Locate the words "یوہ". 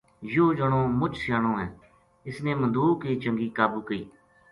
0.33-0.53